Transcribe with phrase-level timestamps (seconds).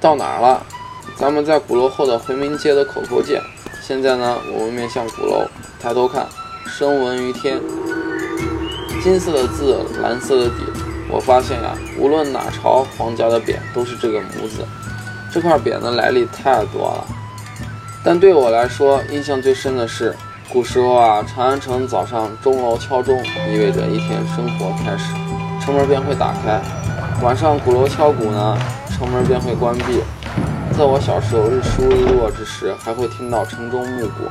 [0.00, 0.62] 到哪儿了？
[1.16, 3.42] 咱们在鼓楼后的回民街的口口见。
[3.80, 5.48] 现在呢，我们面向鼓楼，
[5.80, 6.26] 抬头看，
[6.66, 7.60] 声闻于天，
[9.02, 10.56] 金色的字，蓝色的底。
[11.10, 14.64] 我发现呀，无论哪朝皇家的匾，都是这个“模子。
[15.32, 17.04] 这块匾的来历太多了，
[18.04, 20.14] 但对我来说，印象最深的是，
[20.52, 23.18] 古时候啊，长安城早上钟楼敲钟，
[23.50, 25.12] 意味着一天生活开始，
[25.64, 26.60] 城门便会打开；
[27.22, 28.58] 晚上鼓楼敲鼓呢，
[28.98, 30.02] 城门便会关闭。
[30.76, 34.24] 在我小时候，日出日落之时，还会听到城中暮鼓，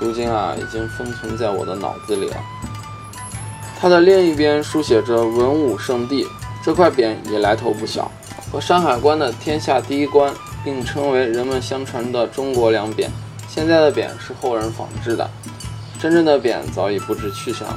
[0.00, 2.36] 如今啊，已经封存在我的脑子里了。
[3.80, 6.26] 它的另一边书写着“文武圣地”，
[6.64, 8.10] 这块匾也来头不小。
[8.50, 10.32] 和山海关的天下第一关
[10.64, 13.06] 并称为人们相传的中国两匾。
[13.46, 15.30] 现在的匾是后人仿制的，
[16.00, 17.68] 真正的匾早已不知去向。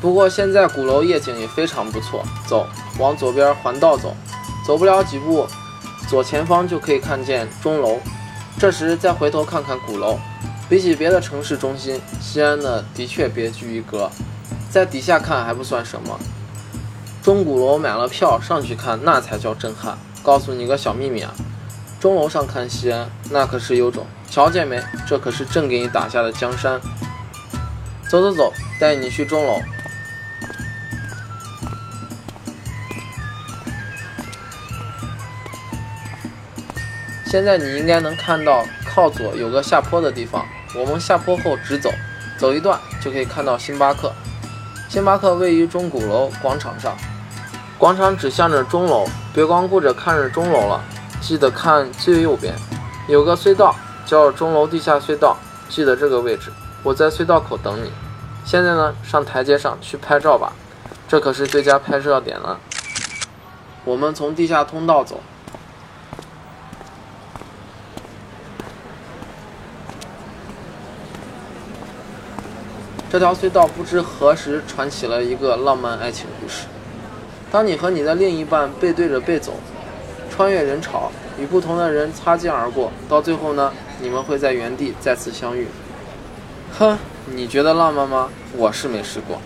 [0.00, 2.66] 不过现在鼓楼夜景也非常不错，走，
[2.98, 4.14] 往左边环道走，
[4.66, 5.46] 走不了几步，
[6.08, 7.98] 左前方就可以看见钟楼。
[8.58, 10.18] 这时再回头看看鼓楼，
[10.68, 14.10] 比起别的城市中心，西安呢的确别具一格。
[14.68, 16.18] 在底下看还不算什么。
[17.22, 19.96] 钟鼓楼买了票上去看，那才叫震撼。
[20.22, 21.32] 告诉你个小秘密啊，
[22.00, 24.04] 钟楼上看西安，那可是有种。
[24.30, 24.82] 瞧见没？
[25.06, 26.78] 这可是朕给你打下的江山。
[28.10, 29.58] 走走走，带你去钟楼。
[37.30, 40.46] 现在你应该能看到，靠左有个下坡的地方。
[40.74, 41.90] 我们下坡后直走，
[42.38, 44.10] 走一段就可以看到星巴克。
[44.88, 46.96] 星巴克位于钟鼓楼广场上。
[47.76, 50.82] 广场指向着钟楼，别光顾着看着钟楼了，
[51.20, 52.54] 记得看最右边，
[53.08, 55.36] 有个隧道叫钟楼地下隧道，
[55.68, 56.50] 记得这个位置。
[56.82, 57.92] 我在隧道口等你。
[58.42, 60.54] 现在呢，上台阶上去拍照吧，
[61.06, 62.58] 这可是最佳拍摄点了。
[63.84, 65.20] 我们从地下通道走，
[73.10, 76.66] 这条隧道不知何时传起了一个浪漫爱情故事。
[77.50, 79.54] 当你和你的另一半背对着背走，
[80.30, 81.10] 穿越人潮，
[81.40, 85.66] 与不同的人擦肩而过，到最后呢，你们会在原地再次相遇。
[86.78, 86.98] 哼，
[87.34, 88.28] 你觉得浪漫吗？
[88.54, 89.40] 我是没试过。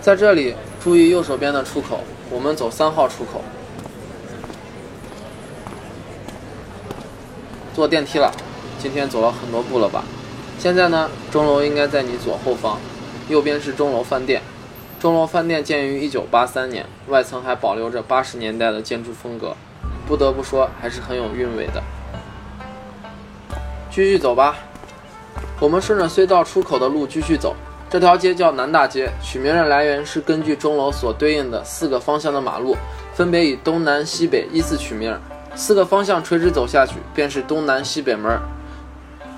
[0.00, 3.42] 在这里，注意右手边的出口，我们走三号出口。
[7.74, 8.32] 坐电梯了，
[8.78, 10.04] 今天走了很多步了吧？
[10.58, 12.78] 现在呢，钟楼应该在你左后方，
[13.28, 14.40] 右边是钟楼饭店。
[15.00, 19.56] 钟楼饭店建于1983年，外层还保留着80年代的建筑风格，
[20.06, 21.82] 不得不说还是很有韵味的。
[23.90, 24.56] 继续走吧，
[25.60, 27.56] 我们顺着隧道出口的路继续走。
[27.90, 32.76] 这条街叫南大街，取名的来源是根据钟楼所对应的四个方向的马路，
[33.12, 35.16] 分别以东南西北依次取名，
[35.56, 38.38] 四个方向垂直走下去便是东南西北门。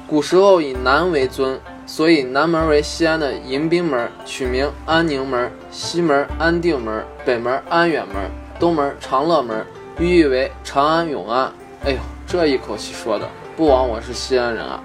[0.07, 8.17] 古时候以南为尊，所以南门为西安的迎宾门，取名安宁门；西门安定门，北门安远门，
[8.59, 9.67] 东门长乐门，
[9.99, 11.53] 寓意为长安永安。
[11.85, 14.81] 哎呦，这一口气说的，不枉我是西安人啊！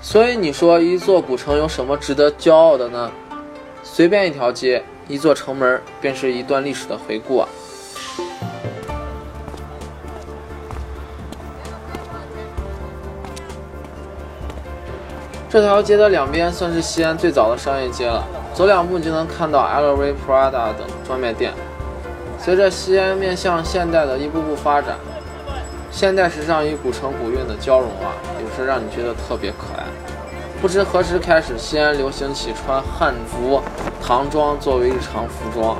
[0.00, 3.10] 所以你说一座古城有什么值得骄傲的呢？
[3.82, 7.48] 随便一条街，一座城门，便是一段历史的回顾啊！
[15.50, 18.22] 这条街的两边算是西安最早的商业街了，
[18.52, 21.54] 走两步就能看到 LV、Prada 等专卖店。
[22.38, 24.96] 随着西安面向现代的一步步发展，
[25.90, 29.84] 现代时尚与古城古韵的交融啊，有时让你觉得特别可爱。
[30.60, 33.62] 不知何时开始，西安流行起穿汉服、
[34.02, 35.78] 唐装作为日常服装。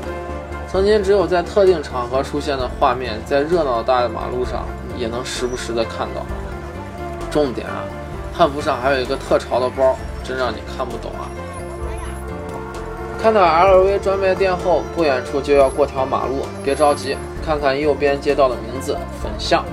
[0.66, 4.64] 曾经只有在特定场合出现的画面，在热闹的大马路上
[4.96, 6.24] 也能时不时的看到。
[7.30, 7.84] 重点啊！
[8.38, 11.26] 汉服上还有一个特潮的包，真让你看不懂啊！
[13.20, 19.64] 看到 LV 专卖店后，不远处就要过条马路，别着急，看看右边街道的名字“粉巷”。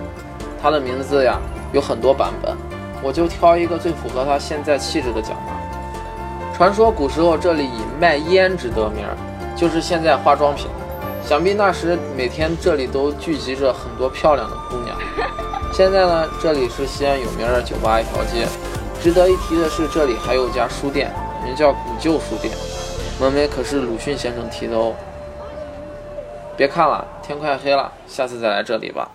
[0.60, 1.38] 它的名字呀
[1.74, 2.58] 有很多版本，
[3.04, 5.62] 我就挑一个最符合它现在气质的讲吧。
[6.58, 9.06] 传说古时候这里以卖胭脂得名，
[9.56, 10.66] 就是现在化妆品。
[11.24, 14.98] 想必那时每天这里都聚集着很多漂亮的姑娘。
[15.76, 18.48] 现在呢，这里是西安有名的酒吧一条街。
[19.04, 21.12] 值得一提的是，这里还有家书店，
[21.44, 22.56] 名叫古旧书店，
[23.20, 24.94] 门楣可是鲁迅先生题的哦。
[26.56, 29.12] 别看了，天快黑了，下次再来这里吧。